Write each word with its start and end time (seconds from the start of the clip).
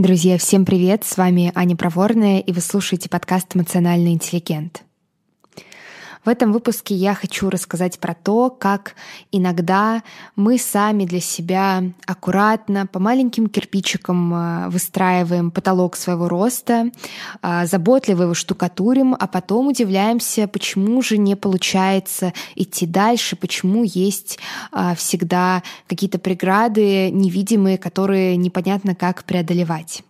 Друзья, 0.00 0.38
всем 0.38 0.64
привет! 0.64 1.04
С 1.04 1.18
вами 1.18 1.52
Аня 1.54 1.76
Проворная, 1.76 2.38
и 2.38 2.52
вы 2.54 2.62
слушаете 2.62 3.10
подкаст 3.10 3.54
«Эмоциональный 3.54 4.12
интеллигент». 4.14 4.82
В 6.24 6.28
этом 6.28 6.52
выпуске 6.52 6.94
я 6.94 7.14
хочу 7.14 7.48
рассказать 7.48 7.98
про 7.98 8.14
то, 8.14 8.50
как 8.50 8.94
иногда 9.32 10.02
мы 10.36 10.58
сами 10.58 11.06
для 11.06 11.20
себя 11.20 11.82
аккуратно, 12.06 12.86
по 12.86 12.98
маленьким 12.98 13.48
кирпичикам 13.48 14.34
э, 14.34 14.68
выстраиваем 14.68 15.50
потолок 15.50 15.96
своего 15.96 16.28
роста, 16.28 16.90
э, 17.42 17.66
заботливо 17.66 18.24
его 18.24 18.34
штукатурим, 18.34 19.16
а 19.18 19.26
потом 19.26 19.68
удивляемся, 19.68 20.46
почему 20.46 21.00
же 21.00 21.16
не 21.16 21.36
получается 21.36 22.34
идти 22.54 22.84
дальше, 22.84 23.36
почему 23.36 23.82
есть 23.82 24.38
э, 24.72 24.94
всегда 24.96 25.62
какие-то 25.88 26.18
преграды 26.18 27.10
невидимые, 27.10 27.78
которые 27.78 28.36
непонятно 28.36 28.94
как 28.94 29.24
преодолевать. 29.24 30.02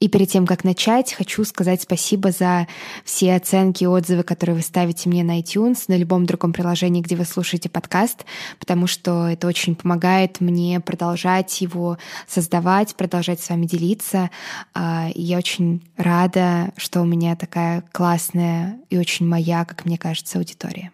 И 0.00 0.08
перед 0.08 0.28
тем, 0.28 0.46
как 0.46 0.64
начать, 0.64 1.12
хочу 1.12 1.44
сказать 1.44 1.82
спасибо 1.82 2.30
за 2.30 2.68
все 3.04 3.34
оценки 3.34 3.84
и 3.84 3.86
отзывы, 3.86 4.22
которые 4.22 4.56
вы 4.56 4.62
ставите 4.62 5.08
мне 5.08 5.24
на 5.24 5.40
iTunes, 5.40 5.84
на 5.88 5.96
любом 5.96 6.24
другом 6.24 6.52
приложении, 6.52 7.02
где 7.02 7.16
вы 7.16 7.24
слушаете 7.24 7.68
подкаст, 7.68 8.24
потому 8.58 8.86
что 8.86 9.28
это 9.28 9.46
очень 9.48 9.74
помогает 9.74 10.40
мне 10.40 10.80
продолжать 10.80 11.60
его 11.60 11.98
создавать, 12.28 12.94
продолжать 12.94 13.40
с 13.40 13.48
вами 13.48 13.66
делиться. 13.66 14.30
А, 14.74 15.08
и 15.12 15.22
я 15.22 15.38
очень 15.38 15.82
рада, 15.96 16.72
что 16.76 17.00
у 17.00 17.04
меня 17.04 17.34
такая 17.34 17.82
классная 17.92 18.78
и 18.90 18.98
очень 18.98 19.26
моя, 19.26 19.64
как 19.64 19.84
мне 19.84 19.98
кажется, 19.98 20.38
аудитория. 20.38 20.92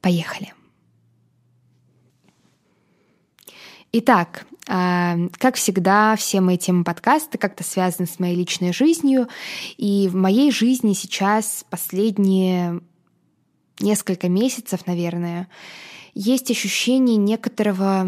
Поехали! 0.00 0.52
Итак, 3.94 4.46
а, 4.68 5.18
как 5.38 5.56
всегда, 5.56 6.16
все 6.16 6.40
мои 6.40 6.56
темы 6.56 6.82
подкаста 6.82 7.36
как-то 7.36 7.62
связаны 7.62 8.06
с 8.06 8.18
моей 8.18 8.34
личной 8.34 8.72
жизнью. 8.72 9.28
И 9.76 10.08
в 10.08 10.14
моей 10.14 10.50
жизни 10.50 10.94
сейчас 10.94 11.66
последние 11.68 12.80
несколько 13.80 14.30
месяцев, 14.30 14.86
наверное, 14.86 15.46
есть 16.14 16.50
ощущение 16.50 17.16
некоторого 17.16 18.06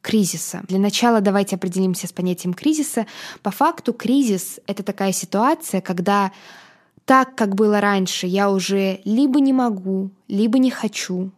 кризиса. 0.00 0.62
Для 0.68 0.78
начала 0.78 1.20
давайте 1.20 1.56
определимся 1.56 2.06
с 2.06 2.12
понятием 2.12 2.54
кризиса. 2.54 3.06
По 3.42 3.50
факту 3.50 3.92
кризис— 3.92 4.60
это 4.68 4.84
такая 4.84 5.10
ситуация, 5.10 5.80
когда 5.80 6.30
так, 7.04 7.34
как 7.34 7.56
было 7.56 7.80
раньше, 7.80 8.28
я 8.28 8.48
уже 8.48 9.00
либо 9.04 9.40
не 9.40 9.52
могу, 9.52 10.10
либо 10.28 10.60
не 10.60 10.70
хочу, 10.70 11.32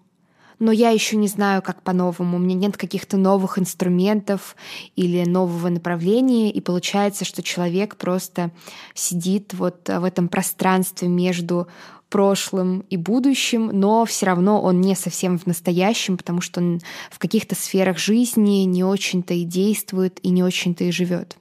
но 0.59 0.73
я 0.73 0.91
еще 0.91 1.17
не 1.17 1.29
знаю, 1.29 1.63
как 1.63 1.83
по-новому. 1.83 2.37
У 2.37 2.41
меня 2.41 2.55
нет 2.55 2.77
каких-то 2.77 3.17
новых 3.17 3.59
инструментов 3.59 4.57
или 4.97 5.25
нового 5.25 5.69
направления, 5.69 6.51
и 6.51 6.61
получается, 6.61 7.25
что 7.25 7.43
человек 7.43 7.97
просто 7.97 8.51
сидит 8.95 9.55
вот 9.55 9.89
в 9.89 10.05
этом 10.05 10.29
пространстве 10.29 11.09
между 11.09 11.69
прошлым 12.09 12.81
и 12.89 12.97
будущим, 12.97 13.67
но 13.67 14.05
все 14.05 14.27
равно 14.27 14.63
он 14.63 14.81
не 14.81 14.95
совсем 14.95 15.39
в 15.39 15.47
настоящем, 15.47 16.17
потому 16.17 16.41
что 16.41 16.61
он 16.61 16.81
в 17.11 17.19
каких-то 17.19 17.55
сферах 17.55 17.99
жизни 17.99 18.65
не 18.65 18.83
очень-то 18.83 19.35
и 19.35 19.45
действует, 19.45 20.19
и 20.23 20.31
не 20.31 20.43
очень-то 20.43 20.85
и 20.85 20.91
живет. 20.91 21.37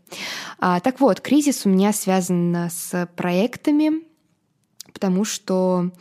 А, 0.60 0.80
так 0.80 1.00
вот, 1.00 1.22
кризис 1.22 1.66
у 1.66 1.70
меня 1.70 1.94
связан 1.94 2.70
с 2.70 3.10
проектами, 3.16 4.04
потому 4.98 5.26
что 5.26 5.92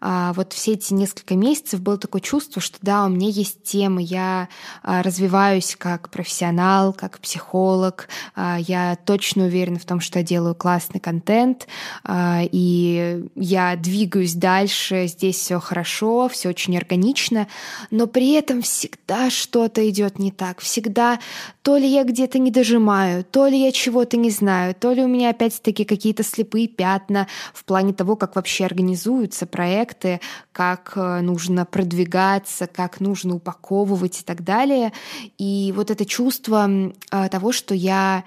а, 0.00 0.32
вот 0.32 0.54
все 0.54 0.72
эти 0.72 0.94
несколько 0.94 1.34
месяцев 1.34 1.80
было 1.80 1.98
такое 1.98 2.22
чувство, 2.22 2.62
что 2.62 2.78
да, 2.80 3.04
у 3.04 3.08
меня 3.08 3.28
есть 3.28 3.62
темы, 3.62 4.02
я 4.02 4.48
а, 4.82 5.02
развиваюсь 5.02 5.76
как 5.76 6.08
профессионал, 6.08 6.94
как 6.94 7.18
психолог, 7.18 8.08
а, 8.34 8.56
я 8.58 8.96
точно 9.04 9.44
уверена 9.44 9.78
в 9.78 9.84
том, 9.84 10.00
что 10.00 10.20
я 10.20 10.24
делаю 10.24 10.54
классный 10.54 10.98
контент, 10.98 11.66
а, 12.04 12.40
и 12.42 13.26
я 13.34 13.76
двигаюсь 13.76 14.34
дальше, 14.34 15.06
здесь 15.08 15.36
все 15.36 15.60
хорошо, 15.60 16.28
все 16.28 16.48
очень 16.48 16.78
органично, 16.78 17.46
но 17.90 18.06
при 18.06 18.32
этом 18.32 18.62
всегда 18.62 19.28
что-то 19.28 19.86
идет 19.90 20.18
не 20.18 20.32
так, 20.32 20.60
всегда 20.60 21.18
то 21.62 21.76
ли 21.76 21.86
я 21.86 22.04
где-то 22.04 22.38
не 22.38 22.50
дожимаю, 22.50 23.24
то 23.24 23.46
ли 23.46 23.62
я 23.62 23.72
чего-то 23.72 24.16
не 24.16 24.30
знаю, 24.30 24.74
то 24.74 24.92
ли 24.92 25.04
у 25.04 25.06
меня 25.06 25.28
опять-таки 25.28 25.84
какие-то 25.84 26.22
слепые 26.22 26.66
пятна 26.66 27.26
в 27.52 27.64
плане 27.64 27.92
того, 27.92 28.16
как 28.16 28.36
вообще 28.38 28.64
организуются 28.64 29.46
проекты, 29.46 30.20
как 30.52 30.92
э, 30.96 31.20
нужно 31.20 31.66
продвигаться, 31.66 32.66
как 32.66 33.00
нужно 33.00 33.34
упаковывать 33.34 34.20
и 34.20 34.24
так 34.24 34.42
далее. 34.42 34.92
И 35.36 35.72
вот 35.76 35.90
это 35.90 36.04
чувство 36.04 36.68
э, 36.68 37.28
того, 37.28 37.52
что 37.52 37.74
я 37.74 38.24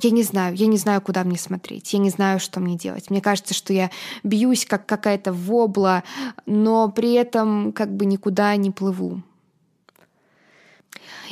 я 0.00 0.10
не 0.10 0.22
знаю, 0.22 0.56
я 0.56 0.66
не 0.66 0.78
знаю, 0.78 1.00
куда 1.00 1.24
мне 1.24 1.38
смотреть, 1.38 1.92
я 1.92 1.98
не 1.98 2.10
знаю, 2.10 2.40
что 2.40 2.60
мне 2.60 2.76
делать. 2.76 3.10
Мне 3.10 3.20
кажется, 3.20 3.54
что 3.54 3.72
я 3.72 3.90
бьюсь 4.22 4.66
как 4.66 4.86
какая-то 4.86 5.32
вобла, 5.32 6.02
но 6.46 6.90
при 6.90 7.12
этом 7.12 7.72
как 7.72 7.94
бы 7.94 8.04
никуда 8.04 8.56
не 8.56 8.70
плыву. 8.70 9.22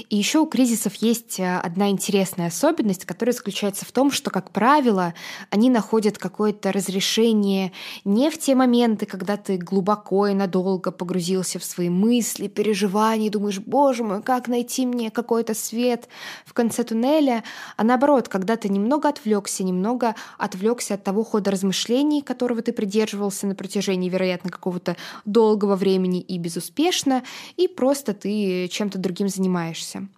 И 0.08 0.16
еще 0.16 0.38
у 0.41 0.46
кризисов 0.46 0.94
есть 0.96 1.41
э, 1.41 1.58
одна 1.58 1.91
интересная 1.91 2.48
особенность, 2.48 3.04
которая 3.04 3.34
заключается 3.34 3.84
в 3.84 3.92
том, 3.92 4.10
что, 4.10 4.30
как 4.30 4.50
правило, 4.50 5.14
они 5.50 5.70
находят 5.70 6.18
какое-то 6.18 6.72
разрешение 6.72 7.72
не 8.04 8.30
в 8.30 8.38
те 8.38 8.54
моменты, 8.54 9.06
когда 9.06 9.36
ты 9.36 9.56
глубоко 9.56 10.28
и 10.28 10.34
надолго 10.34 10.91
погрузился 10.91 11.58
в 11.58 11.64
свои 11.64 11.88
мысли, 11.88 12.48
переживания, 12.48 13.28
и 13.28 13.30
думаешь, 13.30 13.58
боже 13.58 14.04
мой, 14.04 14.22
как 14.22 14.48
найти 14.48 14.86
мне 14.86 15.10
какой-то 15.10 15.54
свет 15.54 16.08
в 16.44 16.52
конце 16.52 16.84
туннеля, 16.84 17.44
а 17.76 17.84
наоборот, 17.84 18.28
когда 18.28 18.56
ты 18.56 18.68
немного 18.68 19.08
отвлекся, 19.08 19.64
немного 19.64 20.14
отвлекся 20.38 20.94
от 20.94 21.04
того 21.04 21.24
хода 21.24 21.50
размышлений, 21.50 22.22
которого 22.22 22.62
ты 22.62 22.72
придерживался 22.72 23.47
на 23.47 23.54
протяжении, 23.54 24.08
вероятно, 24.08 24.50
какого-то 24.50 24.97
долгого 25.24 25.76
времени 25.76 26.20
и 26.20 26.38
безуспешно, 26.38 27.22
и 27.56 27.68
просто 27.68 28.14
ты 28.14 28.68
чем-то 28.68 28.98
другим 28.98 29.28
занимаешься 29.28 29.69
вернешься. 29.70 30.08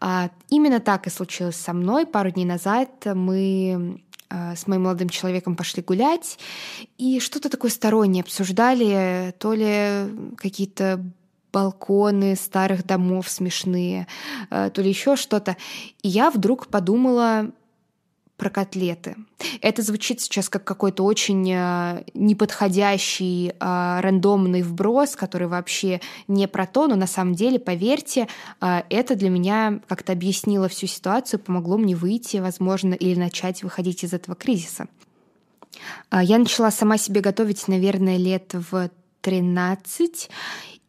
А, 0.00 0.30
именно 0.48 0.80
так 0.80 1.06
и 1.06 1.10
случилось 1.10 1.56
со 1.56 1.72
мной. 1.72 2.06
Пару 2.06 2.30
дней 2.30 2.44
назад 2.44 2.90
мы 3.14 4.02
а, 4.28 4.54
с 4.54 4.66
моим 4.66 4.82
молодым 4.82 5.08
человеком 5.08 5.56
пошли 5.56 5.82
гулять 5.82 6.38
и 6.98 7.20
что-то 7.20 7.48
такое 7.48 7.70
стороннее 7.70 8.22
обсуждали, 8.22 9.34
то 9.38 9.52
ли 9.52 10.34
какие-то 10.36 11.04
балконы 11.52 12.36
старых 12.36 12.86
домов 12.86 13.28
смешные, 13.28 14.06
а, 14.50 14.70
то 14.70 14.82
ли 14.82 14.88
еще 14.88 15.16
что-то. 15.16 15.56
И 16.02 16.08
я 16.08 16.30
вдруг 16.30 16.68
подумала, 16.68 17.50
про 18.40 18.48
котлеты. 18.48 19.16
Это 19.60 19.82
звучит 19.82 20.22
сейчас 20.22 20.48
как 20.48 20.64
какой-то 20.64 21.04
очень 21.04 21.46
э, 21.52 22.04
неподходящий 22.14 23.50
э, 23.50 24.00
рандомный 24.00 24.62
вброс, 24.62 25.14
который 25.14 25.46
вообще 25.46 26.00
не 26.26 26.48
про 26.48 26.66
то, 26.66 26.86
но 26.86 26.96
на 26.96 27.06
самом 27.06 27.34
деле, 27.34 27.58
поверьте, 27.58 28.28
э, 28.62 28.80
это 28.88 29.14
для 29.14 29.28
меня 29.28 29.80
как-то 29.86 30.12
объяснило 30.12 30.70
всю 30.70 30.86
ситуацию, 30.86 31.38
помогло 31.38 31.76
мне 31.76 31.94
выйти, 31.94 32.38
возможно, 32.38 32.94
или 32.94 33.18
начать 33.18 33.62
выходить 33.62 34.04
из 34.04 34.14
этого 34.14 34.34
кризиса. 34.34 34.86
Я 36.10 36.38
начала 36.38 36.70
сама 36.70 36.96
себе 36.96 37.20
готовить, 37.20 37.68
наверное, 37.68 38.16
лет 38.16 38.54
в 38.54 38.90
13, 39.20 40.30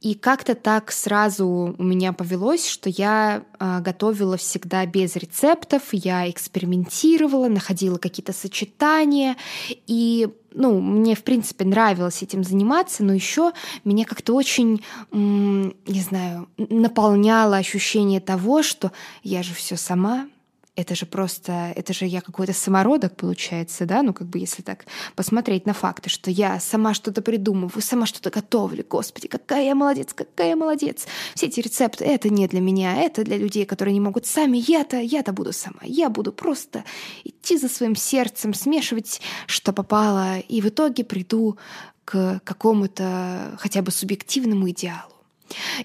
и 0.01 0.15
как-то 0.15 0.55
так 0.55 0.91
сразу 0.91 1.75
у 1.77 1.83
меня 1.83 2.11
повелось, 2.11 2.67
что 2.67 2.89
я 2.89 3.43
э, 3.59 3.79
готовила 3.81 4.35
всегда 4.35 4.85
без 4.87 5.15
рецептов, 5.15 5.83
я 5.91 6.27
экспериментировала, 6.27 7.47
находила 7.47 7.97
какие-то 7.97 8.33
сочетания, 8.33 9.37
и 9.85 10.27
ну, 10.53 10.81
мне, 10.81 11.15
в 11.15 11.23
принципе, 11.23 11.65
нравилось 11.65 12.23
этим 12.23 12.43
заниматься, 12.43 13.03
но 13.03 13.13
еще 13.13 13.53
меня 13.85 14.05
как-то 14.05 14.33
очень, 14.33 14.83
не 15.11 16.01
знаю, 16.01 16.49
наполняло 16.57 17.57
ощущение 17.57 18.19
того, 18.19 18.63
что 18.63 18.91
я 19.23 19.43
же 19.43 19.53
все 19.53 19.77
сама, 19.77 20.27
это 20.75 20.95
же 20.95 21.05
просто, 21.05 21.73
это 21.75 21.93
же 21.93 22.05
я 22.05 22.21
какой-то 22.21 22.53
самородок 22.53 23.17
получается, 23.17 23.85
да, 23.85 24.01
ну 24.03 24.13
как 24.13 24.27
бы 24.27 24.39
если 24.39 24.61
так 24.61 24.85
посмотреть 25.15 25.65
на 25.65 25.73
факты, 25.73 26.09
что 26.09 26.31
я 26.31 26.59
сама 26.59 26.93
что-то 26.93 27.21
придумываю, 27.21 27.81
сама 27.81 28.05
что-то 28.05 28.29
готовлю, 28.29 28.85
господи, 28.89 29.27
какая 29.27 29.65
я 29.65 29.75
молодец, 29.75 30.13
какая 30.13 30.49
я 30.49 30.55
молодец. 30.55 31.07
Все 31.35 31.47
эти 31.47 31.59
рецепты, 31.59 32.05
это 32.05 32.29
не 32.29 32.47
для 32.47 32.61
меня, 32.61 33.01
это 33.03 33.23
для 33.23 33.37
людей, 33.37 33.65
которые 33.65 33.93
не 33.93 33.99
могут 33.99 34.25
сами, 34.25 34.63
я-то, 34.65 34.97
я-то 34.97 35.33
буду 35.33 35.51
сама, 35.51 35.79
я 35.83 36.09
буду 36.09 36.31
просто 36.31 36.85
идти 37.25 37.57
за 37.57 37.67
своим 37.67 37.95
сердцем, 37.95 38.53
смешивать, 38.53 39.21
что 39.47 39.73
попало, 39.73 40.39
и 40.39 40.61
в 40.61 40.67
итоге 40.67 41.03
приду 41.03 41.57
к 42.05 42.41
какому-то 42.43 43.57
хотя 43.59 43.81
бы 43.81 43.91
субъективному 43.91 44.69
идеалу. 44.69 45.10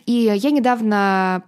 И 0.06 0.12
я 0.12 0.50
недавно, 0.50 1.42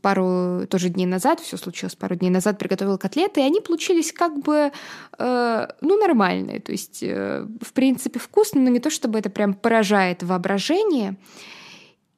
пару 0.00 0.66
тоже 0.68 0.88
дней 0.88 1.06
назад, 1.06 1.40
все 1.40 1.56
случилось 1.56 1.94
пару 1.94 2.14
дней 2.14 2.30
назад, 2.30 2.58
приготовила 2.58 2.96
котлеты, 2.96 3.40
и 3.40 3.44
они 3.44 3.60
получились 3.60 4.12
как 4.12 4.38
бы, 4.38 4.72
э, 5.18 5.66
ну, 5.80 5.98
нормальные. 5.98 6.60
То 6.60 6.72
есть, 6.72 7.02
э, 7.02 7.46
в 7.60 7.72
принципе, 7.72 8.18
вкусные, 8.18 8.62
но 8.62 8.70
не 8.70 8.80
то, 8.80 8.90
чтобы 8.90 9.18
это 9.18 9.30
прям 9.30 9.54
поражает 9.54 10.22
воображение. 10.22 11.16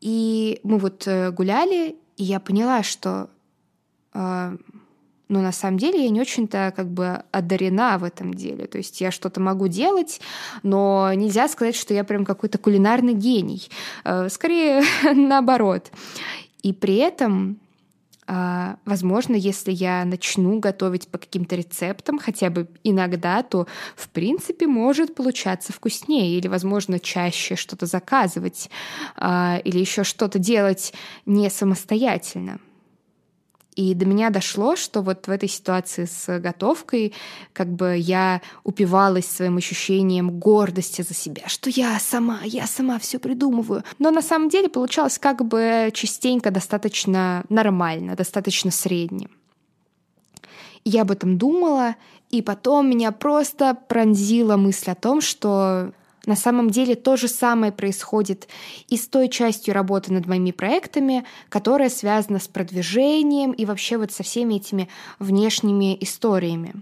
И 0.00 0.60
мы 0.62 0.78
вот 0.78 1.06
э, 1.06 1.30
гуляли, 1.30 1.96
и 2.16 2.24
я 2.24 2.40
поняла, 2.40 2.82
что 2.82 3.30
э, 4.12 4.56
но 5.28 5.40
на 5.40 5.52
самом 5.52 5.78
деле 5.78 6.04
я 6.04 6.10
не 6.10 6.20
очень-то 6.20 6.72
как 6.76 6.88
бы 6.88 7.22
одарена 7.30 7.98
в 7.98 8.04
этом 8.04 8.34
деле. 8.34 8.66
То 8.66 8.78
есть 8.78 9.00
я 9.00 9.10
что-то 9.10 9.40
могу 9.40 9.68
делать, 9.68 10.20
но 10.62 11.12
нельзя 11.14 11.48
сказать, 11.48 11.76
что 11.76 11.94
я 11.94 12.04
прям 12.04 12.24
какой-то 12.24 12.58
кулинарный 12.58 13.14
гений. 13.14 13.68
Э, 14.04 14.28
скорее 14.28 14.82
наоборот. 15.14 15.90
И 16.62 16.72
при 16.72 16.96
этом 16.96 17.58
а, 18.26 18.76
возможно, 18.86 19.34
если 19.34 19.70
я 19.70 20.04
начну 20.04 20.58
готовить 20.58 21.08
по 21.08 21.18
каким-то 21.18 21.56
рецептам 21.56 22.18
хотя 22.18 22.48
бы 22.48 22.68
иногда, 22.82 23.42
то 23.42 23.66
в 23.96 24.08
принципе 24.08 24.66
может 24.66 25.14
получаться 25.14 25.72
вкуснее 25.72 26.38
или, 26.38 26.48
возможно, 26.48 26.98
чаще 26.98 27.54
что-то 27.54 27.84
заказывать 27.86 28.70
а, 29.16 29.60
или 29.62 29.78
еще 29.78 30.04
что-то 30.04 30.38
делать 30.38 30.94
не 31.26 31.50
самостоятельно. 31.50 32.60
И 33.76 33.94
до 33.94 34.06
меня 34.06 34.30
дошло, 34.30 34.76
что 34.76 35.02
вот 35.02 35.26
в 35.26 35.30
этой 35.30 35.48
ситуации 35.48 36.04
с 36.04 36.38
готовкой 36.38 37.12
как 37.52 37.68
бы 37.68 37.96
я 37.96 38.40
упивалась 38.62 39.26
своим 39.26 39.56
ощущением 39.56 40.30
гордости 40.38 41.02
за 41.02 41.14
себя, 41.14 41.48
что 41.48 41.70
я 41.70 41.98
сама, 41.98 42.40
я 42.44 42.66
сама 42.66 42.98
все 42.98 43.18
придумываю. 43.18 43.82
Но 43.98 44.10
на 44.10 44.22
самом 44.22 44.48
деле 44.48 44.68
получалось 44.68 45.18
как 45.18 45.44
бы 45.44 45.90
частенько 45.92 46.50
достаточно 46.50 47.44
нормально, 47.48 48.14
достаточно 48.14 48.70
средним. 48.70 49.30
Я 50.84 51.02
об 51.02 51.10
этом 51.10 51.38
думала, 51.38 51.96
и 52.30 52.42
потом 52.42 52.88
меня 52.90 53.10
просто 53.10 53.76
пронзила 53.88 54.56
мысль 54.56 54.90
о 54.90 54.94
том, 54.94 55.20
что 55.20 55.92
на 56.26 56.36
самом 56.36 56.70
деле 56.70 56.94
то 56.94 57.16
же 57.16 57.28
самое 57.28 57.72
происходит 57.72 58.48
и 58.88 58.96
с 58.96 59.08
той 59.08 59.28
частью 59.28 59.74
работы 59.74 60.12
над 60.12 60.26
моими 60.26 60.50
проектами, 60.50 61.24
которая 61.48 61.90
связана 61.90 62.38
с 62.38 62.48
продвижением 62.48 63.52
и 63.52 63.64
вообще 63.64 63.96
вот 63.96 64.12
со 64.12 64.22
всеми 64.22 64.54
этими 64.54 64.88
внешними 65.18 65.96
историями 66.00 66.74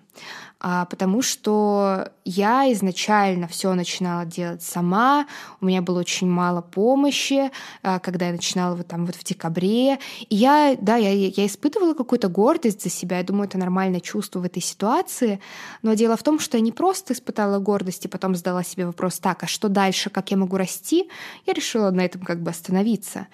потому 0.63 1.23
что 1.23 2.13
я 2.25 2.73
изначально 2.73 3.49
все 3.49 3.75
начинала 3.75 4.25
делать 4.25 4.63
сама, 4.63 5.27
у 5.61 5.67
меня 5.67 5.83
было 5.83 5.99
очень 5.99 6.29
мало 6.29 6.61
помощи, 6.63 7.51
а, 7.83 7.99
когда 7.99 8.27
я 8.27 8.33
начинала 8.33 8.77
вот 8.77 8.87
там 8.87 9.05
вот 9.05 9.17
в 9.17 9.25
декабре, 9.25 9.99
и 10.21 10.37
я, 10.37 10.77
да, 10.81 10.97
я, 10.97 11.11
я 11.11 11.47
испытывала 11.47 11.95
какую-то 11.95 12.29
гордость 12.29 12.83
за 12.83 12.91
себя, 12.91 13.19
я 13.19 13.25
думаю, 13.25 13.49
это 13.49 13.59
нормальное 13.59 13.99
чувство 13.99 14.39
в 14.39 14.45
этой 14.45 14.63
ситуации, 14.63 15.41
но 15.83 15.95
дело 15.95 16.17
в 16.17 16.23
том, 16.23 16.39
что 16.39 16.57
я 16.57 16.63
не 16.63 16.71
просто 16.71 17.13
испытала 17.13 17.59
гордость 17.59 18.05
и 18.05 18.09
потом 18.09 18.37
задала 18.37 18.63
себе 18.63 18.87
вопрос, 18.87 19.19
так, 19.19 19.43
а 19.43 19.49
что 19.49 19.69
дальше, 19.69 20.11
как 20.11 20.31
я 20.31 20.37
могу 20.37 20.57
расти, 20.57 21.11
я 21.45 21.55
решила 21.55 21.91
на 21.91 22.03
этом 22.03 22.23
как 22.23 22.41
бы 22.41 22.51
остановиться. 22.51 23.27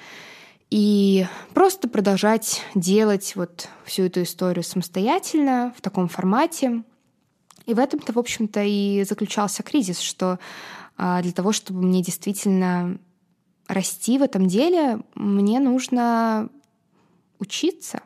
И 0.71 1.27
просто 1.53 1.89
продолжать 1.89 2.63
делать 2.75 3.33
вот 3.37 3.69
всю 3.85 4.05
эту 4.05 4.23
историю 4.23 4.63
самостоятельно 4.63 5.75
в 5.77 5.81
таком 5.81 6.09
формате, 6.09 6.83
и 7.69 7.75
в 7.75 7.79
этом-то, 7.79 8.15
в 8.15 8.19
общем-то, 8.19 8.63
и 8.65 9.05
заключался 9.05 9.63
кризис, 9.63 10.01
что 10.01 10.39
а, 10.97 11.21
для 11.21 11.33
того, 11.33 11.53
чтобы 11.53 11.83
мне 11.83 12.03
действительно 12.03 12.99
расти 13.69 14.19
в 14.19 14.23
этом 14.23 14.49
деле, 14.49 15.01
мне 15.15 15.61
нужно 15.61 16.49
учиться. 17.39 18.01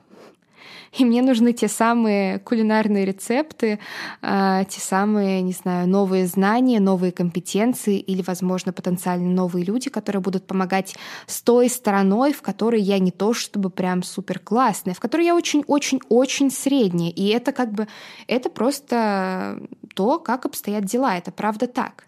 И 0.98 1.04
мне 1.04 1.22
нужны 1.22 1.52
те 1.52 1.68
самые 1.68 2.38
кулинарные 2.38 3.04
рецепты, 3.04 3.78
а, 4.20 4.64
те 4.64 4.80
самые, 4.80 5.42
не 5.42 5.52
знаю, 5.52 5.88
новые 5.88 6.26
знания, 6.26 6.80
новые 6.80 7.12
компетенции 7.12 7.98
или, 7.98 8.22
возможно, 8.22 8.72
потенциально 8.72 9.28
новые 9.28 9.64
люди, 9.64 9.90
которые 9.90 10.20
будут 10.20 10.46
помогать 10.46 10.94
с 11.26 11.42
той 11.42 11.68
стороной, 11.68 12.32
в 12.32 12.42
которой 12.42 12.80
я 12.80 12.98
не 12.98 13.10
то 13.10 13.32
чтобы 13.32 13.70
прям 13.70 14.02
супер 14.02 14.38
классная, 14.38 14.94
в 14.94 15.00
которой 15.00 15.26
я 15.26 15.34
очень-очень-очень 15.34 16.50
средняя. 16.50 17.10
И 17.10 17.28
это 17.28 17.52
как 17.52 17.72
бы, 17.72 17.88
это 18.26 18.50
просто 18.50 19.60
то, 19.94 20.18
как 20.18 20.44
обстоят 20.46 20.84
дела. 20.84 21.16
Это 21.16 21.32
правда 21.32 21.66
так. 21.66 22.06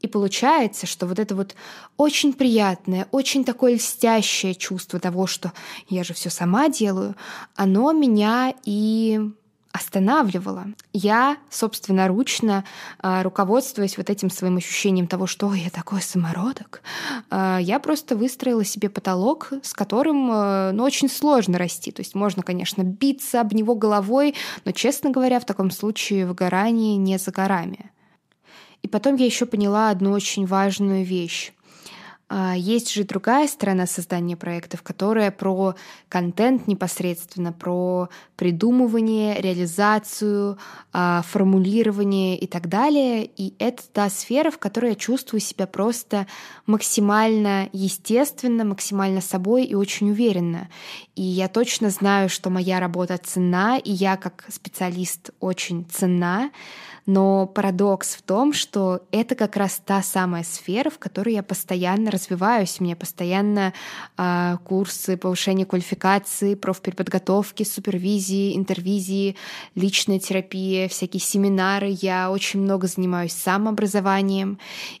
И 0.00 0.06
получается, 0.06 0.86
что 0.86 1.06
вот 1.06 1.18
это 1.18 1.34
вот 1.34 1.54
очень 1.96 2.32
приятное, 2.32 3.06
очень 3.10 3.44
такое 3.44 3.74
льстящее 3.74 4.54
чувство 4.54 4.98
того, 4.98 5.26
что 5.26 5.52
я 5.88 6.04
же 6.04 6.14
все 6.14 6.30
сама 6.30 6.68
делаю, 6.68 7.16
оно 7.54 7.92
меня 7.92 8.54
и 8.64 9.20
останавливало. 9.72 10.66
Я 10.92 11.36
собственноручно, 11.48 12.64
а, 12.98 13.22
руководствуясь 13.22 13.96
вот 13.96 14.10
этим 14.10 14.30
своим 14.30 14.56
ощущением 14.56 15.06
того, 15.06 15.26
что 15.26 15.54
я 15.54 15.70
такой 15.70 16.02
самородок, 16.02 16.82
а, 17.30 17.58
я 17.58 17.78
просто 17.78 18.16
выстроила 18.16 18.64
себе 18.64 18.88
потолок, 18.90 19.52
с 19.62 19.72
которым 19.72 20.28
а, 20.32 20.72
ну, 20.72 20.82
очень 20.82 21.08
сложно 21.08 21.56
расти. 21.56 21.92
То 21.92 22.00
есть 22.00 22.14
можно, 22.14 22.42
конечно, 22.42 22.82
биться 22.82 23.40
об 23.40 23.52
него 23.54 23.76
головой, 23.76 24.34
но, 24.64 24.72
честно 24.72 25.10
говоря, 25.10 25.38
в 25.38 25.46
таком 25.46 25.70
случае 25.70 26.26
выгорание 26.26 26.96
не 26.96 27.16
за 27.18 27.30
горами. 27.30 27.89
И 28.82 28.88
потом 28.88 29.16
я 29.16 29.26
еще 29.26 29.46
поняла 29.46 29.90
одну 29.90 30.12
очень 30.12 30.46
важную 30.46 31.04
вещь. 31.04 31.52
А, 32.32 32.54
есть 32.56 32.92
же 32.92 33.02
другая 33.02 33.48
сторона 33.48 33.86
создания 33.86 34.36
проектов, 34.36 34.82
которая 34.82 35.32
про 35.32 35.74
контент 36.08 36.68
непосредственно, 36.68 37.52
про 37.52 38.08
придумывание, 38.36 39.40
реализацию, 39.40 40.56
а, 40.92 41.22
формулирование 41.22 42.38
и 42.38 42.46
так 42.46 42.68
далее. 42.68 43.26
И 43.26 43.54
это 43.58 43.82
та 43.92 44.08
сфера, 44.08 44.52
в 44.52 44.58
которой 44.58 44.90
я 44.90 44.94
чувствую 44.94 45.40
себя 45.40 45.66
просто 45.66 46.28
максимально 46.66 47.68
естественно, 47.72 48.64
максимально 48.64 49.20
собой 49.20 49.64
и 49.64 49.74
очень 49.74 50.10
уверенно. 50.10 50.68
И 51.16 51.22
я 51.22 51.48
точно 51.48 51.90
знаю, 51.90 52.28
что 52.28 52.48
моя 52.48 52.78
работа 52.78 53.18
ценна, 53.18 53.76
и 53.76 53.90
я 53.90 54.16
как 54.16 54.44
специалист 54.48 55.30
очень 55.40 55.84
ценна. 55.90 56.52
Но 57.06 57.46
парадокс 57.46 58.14
в 58.14 58.22
том, 58.22 58.52
что 58.52 59.02
это 59.10 59.34
как 59.34 59.56
раз 59.56 59.82
та 59.84 60.00
самая 60.00 60.44
сфера, 60.44 60.90
в 60.90 60.98
которой 60.98 61.34
я 61.34 61.42
постоянно 61.42 62.10
развиваюсь. 62.20 62.76
У 62.78 62.84
меня 62.84 62.96
постоянно 62.96 63.72
э, 64.16 64.56
курсы 64.64 65.16
повышения 65.16 65.64
квалификации, 65.64 66.54
профпереподготовки, 66.54 67.62
супервизии, 67.62 68.56
интервизии, 68.56 69.36
личная 69.74 70.18
терапия, 70.18 70.88
всякие 70.88 71.20
семинары. 71.20 71.96
Я 72.00 72.30
очень 72.30 72.60
много 72.60 72.86
занимаюсь 72.86 73.32
самообразованием. 73.32 74.58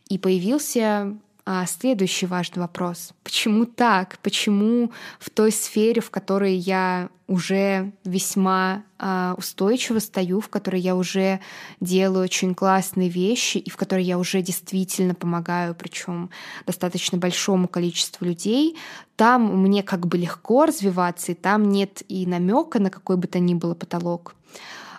И 0.08 0.18
появился 0.18 1.16
а, 1.44 1.66
следующий 1.66 2.26
важный 2.26 2.60
вопрос. 2.60 3.12
Почему 3.24 3.64
так? 3.64 4.18
Почему 4.22 4.92
в 5.18 5.30
той 5.30 5.52
сфере, 5.52 6.00
в 6.00 6.10
которой 6.10 6.54
я 6.54 7.08
уже 7.26 7.92
весьма 8.04 8.82
а, 8.98 9.34
устойчиво 9.38 10.00
стою, 10.00 10.40
в 10.40 10.48
которой 10.48 10.80
я 10.80 10.96
уже 10.96 11.40
делаю 11.80 12.24
очень 12.24 12.54
классные 12.54 13.08
вещи 13.08 13.58
и 13.58 13.70
в 13.70 13.76
которой 13.76 14.04
я 14.04 14.18
уже 14.18 14.42
действительно 14.42 15.14
помогаю, 15.14 15.74
причем 15.74 16.30
достаточно 16.66 17.16
большому 17.18 17.68
количеству 17.68 18.26
людей, 18.26 18.76
там 19.16 19.62
мне 19.62 19.82
как 19.82 20.06
бы 20.06 20.18
легко 20.18 20.66
развиваться, 20.66 21.32
и 21.32 21.34
там 21.34 21.68
нет 21.68 22.02
и 22.08 22.26
намека 22.26 22.80
на 22.80 22.90
какой 22.90 23.16
бы 23.16 23.28
то 23.28 23.38
ни 23.38 23.54
было 23.54 23.74
потолок. 23.74 24.34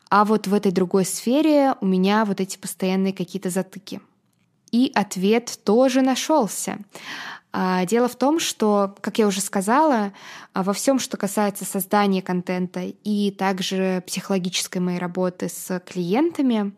А 0.09 0.25
вот 0.25 0.47
в 0.47 0.53
этой 0.53 0.71
другой 0.71 1.05
сфере 1.05 1.75
у 1.81 1.85
меня 1.85 2.25
вот 2.25 2.41
эти 2.41 2.57
постоянные 2.57 3.13
какие-то 3.13 3.49
затыки— 3.49 4.01
и 4.71 4.91
ответ 4.95 5.59
тоже 5.63 6.01
нашелся. 6.01 6.79
А, 7.53 7.85
дело 7.85 8.07
в 8.07 8.15
том, 8.15 8.39
что, 8.39 8.95
как 9.01 9.17
я 9.19 9.27
уже 9.27 9.41
сказала, 9.41 10.13
а, 10.53 10.63
во 10.63 10.73
всем, 10.73 10.99
что 10.99 11.17
касается 11.17 11.65
создания 11.65 12.21
контента 12.21 12.81
и 13.03 13.31
также 13.31 14.03
психологической 14.07 14.81
моей 14.81 14.99
работы 14.99 15.49
с 15.49 15.79
клиентами, 15.81 16.71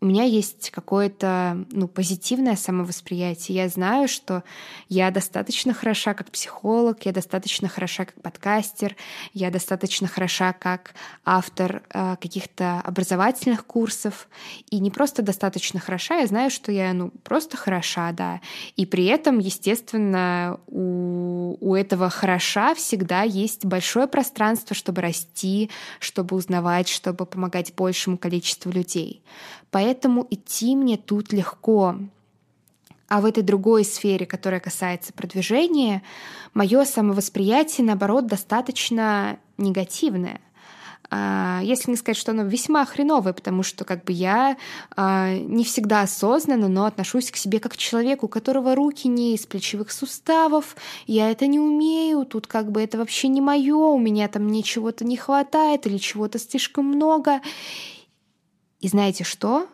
у 0.00 0.06
меня 0.06 0.22
есть 0.22 0.70
какое-то 0.70 1.64
ну, 1.72 1.88
позитивное 1.88 2.54
самовосприятие. 2.54 3.58
Я 3.58 3.68
знаю, 3.68 4.06
что 4.06 4.44
я 4.88 5.10
достаточно 5.10 5.74
хороша 5.74 6.14
как 6.14 6.30
психолог, 6.30 7.04
я 7.04 7.12
достаточно 7.12 7.68
хороша 7.68 8.04
как 8.04 8.14
подкастер, 8.22 8.94
я 9.32 9.50
достаточно 9.50 10.06
хороша 10.06 10.52
как 10.52 10.94
автор 11.24 11.82
э, 11.92 12.16
каких-то 12.20 12.80
образовательных 12.84 13.66
курсов. 13.66 14.28
И 14.70 14.78
не 14.78 14.92
просто 14.92 15.22
достаточно 15.22 15.80
хороша, 15.80 16.18
я 16.18 16.26
знаю, 16.28 16.50
что 16.50 16.70
я 16.70 16.92
ну, 16.92 17.10
просто 17.24 17.56
хороша, 17.56 18.12
да. 18.12 18.40
И 18.76 18.86
при 18.86 19.06
этом, 19.06 19.40
естественно, 19.40 20.60
у, 20.68 21.56
у 21.60 21.74
этого 21.74 22.08
хороша 22.08 22.76
всегда 22.76 23.22
есть 23.22 23.64
большое 23.64 24.06
пространство, 24.06 24.76
чтобы 24.76 25.02
расти, 25.02 25.70
чтобы 25.98 26.36
узнавать, 26.36 26.88
чтобы 26.88 27.26
помогать 27.26 27.74
большему 27.74 28.16
количеству 28.16 28.70
людей. 28.70 29.22
Поэтому 29.70 29.87
идти 30.30 30.76
мне 30.76 30.96
тут 30.96 31.32
легко. 31.32 31.96
А 33.08 33.20
в 33.22 33.24
этой 33.24 33.42
другой 33.42 33.84
сфере, 33.84 34.26
которая 34.26 34.60
касается 34.60 35.14
продвижения, 35.14 36.02
мое 36.52 36.84
самовосприятие, 36.84 37.86
наоборот, 37.86 38.26
достаточно 38.26 39.38
негативное. 39.56 40.40
а, 41.10 41.60
если 41.62 41.90
не 41.90 41.96
сказать, 41.96 42.18
что 42.18 42.32
оно 42.32 42.42
весьма 42.42 42.84
хреновое, 42.84 43.32
потому 43.32 43.62
что 43.62 43.86
как 43.86 44.04
бы 44.04 44.12
я 44.12 44.58
а, 44.94 45.34
не 45.38 45.64
всегда 45.64 46.02
осознанно, 46.02 46.68
но 46.68 46.84
отношусь 46.84 47.30
к 47.30 47.36
себе 47.36 47.60
как 47.60 47.72
к 47.72 47.76
человеку, 47.78 48.26
у 48.26 48.28
которого 48.28 48.74
руки 48.74 49.08
не 49.08 49.34
из 49.34 49.46
плечевых 49.46 49.90
суставов, 49.90 50.76
я 51.06 51.30
это 51.30 51.46
не 51.46 51.58
умею, 51.58 52.26
тут 52.26 52.46
как 52.46 52.70
бы 52.70 52.82
это 52.82 52.98
вообще 52.98 53.28
не 53.28 53.40
мое, 53.40 53.74
у 53.74 53.98
меня 53.98 54.28
там 54.28 54.44
мне 54.44 54.62
чего-то 54.62 55.06
не 55.06 55.16
хватает 55.16 55.86
или 55.86 55.96
чего-то 55.96 56.38
слишком 56.38 56.84
много. 56.84 57.40
И 58.80 58.88
знаете 58.88 59.24
что? 59.24 59.66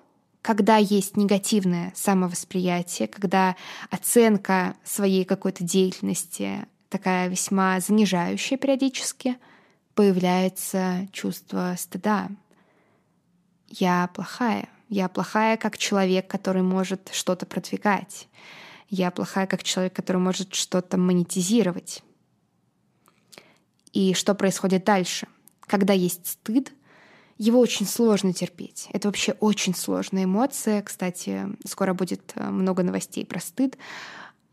Когда 0.44 0.76
есть 0.76 1.16
негативное 1.16 1.92
самовосприятие, 1.96 3.08
когда 3.08 3.56
оценка 3.90 4.76
своей 4.84 5.24
какой-то 5.24 5.64
деятельности 5.64 6.66
такая 6.90 7.28
весьма 7.28 7.80
занижающая 7.80 8.58
периодически— 8.58 9.36
появляется 9.94 11.08
чувство 11.12 11.74
стыда. 11.78 12.28
Я 13.68 14.10
плохая. 14.14 14.68
Я 14.88 15.08
плохая 15.08 15.56
как 15.56 15.78
человек, 15.78 16.28
который 16.28 16.62
может 16.62 17.10
что-то 17.12 17.46
продвигать. 17.46 18.28
Я 18.88 19.10
плохая 19.10 19.46
как 19.46 19.62
человек, 19.62 19.94
который 19.94 20.18
может 20.18 20.54
что-то 20.54 20.98
монетизировать. 20.98 22.02
И 23.92 24.14
что 24.14 24.34
происходит 24.34 24.84
дальше? 24.84 25.26
Когда 25.60 25.92
есть 25.92 26.26
стыд, 26.26 26.72
его 27.38 27.58
очень 27.58 27.86
сложно 27.86 28.32
терпеть. 28.32 28.88
Это 28.92 29.08
вообще 29.08 29.32
очень 29.40 29.74
сложная 29.74 30.24
эмоция. 30.24 30.82
Кстати, 30.82 31.46
скоро 31.66 31.94
будет 31.94 32.32
э, 32.36 32.48
много 32.48 32.82
новостей 32.82 33.26
про 33.26 33.40
стыд. 33.40 33.76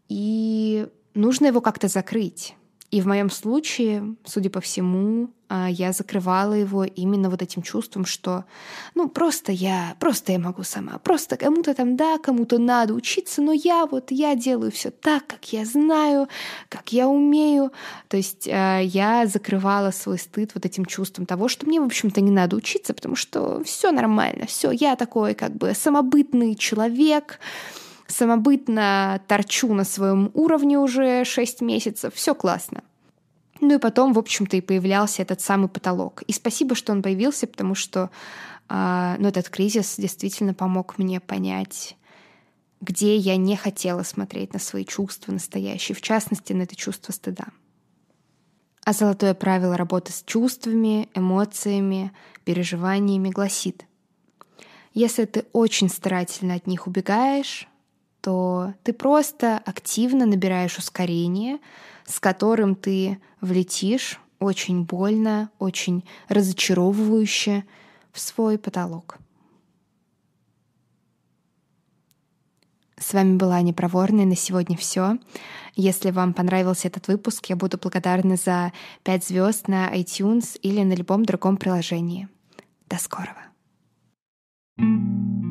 И 0.10 0.88
нужно 1.14 1.48
его 1.48 1.62
как-то 1.62 1.88
закрыть. 1.88 2.56
И 2.92 3.00
в 3.00 3.08
моем 3.08 3.30
случае, 3.30 4.16
судя 4.26 4.50
по 4.50 4.60
всему, 4.60 5.30
а, 5.48 5.70
я 5.70 5.94
закрывала 5.94 6.54
его 6.54 6.84
именно 6.84 7.30
вот 7.30 7.42
этим 7.42 7.62
чувством, 7.62 8.06
что, 8.06 8.44
ну, 8.96 9.08
просто 9.08 9.54
я, 9.54 9.96
просто 9.98 10.34
я 10.34 10.40
могу 10.40 10.64
сама, 10.64 10.98
просто 10.98 11.38
кому-то 11.38 11.74
там, 11.74 11.96
да, 11.96 12.18
кому-то 12.18 12.58
надо 12.58 12.94
учиться, 12.94 13.42
но 13.42 13.54
я 13.54 13.86
вот, 13.86 14.12
я 14.12 14.36
делаю 14.36 14.72
все 14.72 14.92
так, 14.92 15.26
как 15.28 15.54
я 15.54 15.64
знаю, 15.64 16.28
как 16.68 16.92
я 16.92 17.08
умею. 17.08 17.72
То 18.10 18.18
есть 18.18 18.48
а, 18.50 18.80
я 18.80 19.26
закрывала 19.26 19.92
свой 19.92 20.18
стыд 20.18 20.52
вот 20.54 20.66
этим 20.66 20.86
чувством 20.86 21.26
того, 21.26 21.48
что 21.48 21.66
мне, 21.66 21.80
в 21.80 21.86
общем-то, 21.86 22.20
не 22.20 22.32
надо 22.32 22.58
учиться, 22.58 22.94
потому 22.94 23.16
что 23.16 23.64
все 23.64 23.92
нормально, 23.92 24.48
все, 24.48 24.72
я 24.72 24.98
такой 24.98 25.34
как 25.34 25.56
бы 25.56 25.74
самобытный 25.74 26.56
человек, 26.56 27.40
самобытно 28.12 29.22
торчу 29.27 29.74
на 29.74 29.84
своем 29.84 30.32
уровне 30.34 30.77
уже 30.77 31.25
6 31.25 31.62
месяцев, 31.62 32.13
все 32.13 32.36
классно. 32.36 32.84
Ну 33.60 33.75
и 33.75 33.80
потом, 33.80 34.13
в 34.13 34.20
общем-то, 34.20 34.58
и 34.58 34.62
появлялся 34.62 35.22
этот 35.22 35.41
самый 35.41 35.70
потолок. 35.70 36.24
И 36.24 36.34
спасибо, 36.34 36.75
что 36.75 36.91
он 36.91 37.03
появился, 37.03 37.48
потому 37.48 37.75
что 37.75 38.10
э, 38.70 39.15
ну, 39.20 39.27
этот 39.27 39.50
кризис 39.50 39.96
действительно 39.98 40.53
помог 40.53 40.98
мне 40.98 41.20
понять, 41.20 41.96
где 42.82 43.15
я 43.15 43.38
не 43.38 43.56
хотела 43.56 44.03
смотреть 44.03 44.53
на 44.53 44.60
свои 44.60 44.84
чувства 44.84 45.32
настоящие, 45.32 45.96
в 45.96 46.01
частности, 46.01 46.53
на 46.53 46.63
это 46.63 46.75
чувство 46.75 47.12
стыда. 47.12 47.46
А 48.84 48.94
золотое 48.94 49.36
правило 49.36 49.77
работы 49.77 50.12
с 50.12 50.24
чувствами, 50.24 51.08
эмоциями, 51.13 52.12
переживаниями 52.44 53.30
гласит, 53.30 53.86
если 54.94 55.25
ты 55.25 55.46
очень 55.53 55.88
старательно 55.88 56.56
от 56.56 56.68
них 56.68 56.88
убегаешь, 56.88 57.68
то 58.22 58.74
ты 58.84 58.94
просто 58.94 59.58
активно 59.58 60.25
набираешь 60.25 60.78
ускорение, 60.78 61.60
с 62.06 62.20
которым 62.20 62.75
ты 62.75 63.20
влетишь 63.42 64.20
очень 64.40 64.84
больно, 64.84 65.50
очень 65.60 66.04
разочаровывающе 66.30 67.66
в 68.12 68.20
свой 68.20 68.58
потолок. 68.58 69.18
С 72.98 73.13
вами 73.13 73.38
была 73.38 73.56
Аня 73.56 73.74
Проворная. 73.74 74.25
На 74.25 74.36
сегодня 74.36 74.78
все. 74.78 75.18
Если 75.75 76.12
вам 76.12 76.34
понравился 76.34 76.88
этот 76.88 77.08
выпуск, 77.08 77.48
я 77.48 77.56
буду 77.56 77.80
благодарна 77.80 78.36
за 78.36 78.74
5 79.04 79.25
звезд 79.25 79.68
на 79.68 79.92
iTunes 79.96 80.58
или 80.62 80.84
на 80.84 80.94
любом 80.94 81.25
другом 81.25 81.58
приложении. 81.58 82.28
До 82.88 82.98
скорого. 82.98 83.42
thank 84.78 85.46
you 85.46 85.50